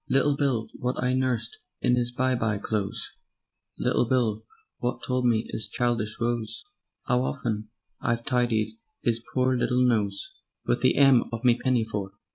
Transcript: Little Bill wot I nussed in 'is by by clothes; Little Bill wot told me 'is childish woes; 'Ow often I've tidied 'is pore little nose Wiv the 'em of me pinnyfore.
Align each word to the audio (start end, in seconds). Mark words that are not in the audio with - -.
Little 0.09 0.35
Bill 0.35 0.67
wot 0.79 0.95
I 0.97 1.13
nussed 1.13 1.57
in 1.79 1.95
'is 1.95 2.11
by 2.11 2.33
by 2.33 2.57
clothes; 2.57 3.13
Little 3.77 4.05
Bill 4.09 4.43
wot 4.81 5.03
told 5.05 5.27
me 5.27 5.45
'is 5.49 5.67
childish 5.67 6.19
woes; 6.19 6.63
'Ow 7.07 7.21
often 7.21 7.69
I've 8.01 8.25
tidied 8.25 8.73
'is 9.03 9.23
pore 9.35 9.55
little 9.55 9.85
nose 9.85 10.33
Wiv 10.65 10.81
the 10.81 10.95
'em 10.97 11.25
of 11.31 11.45
me 11.45 11.55
pinnyfore. 11.59 12.13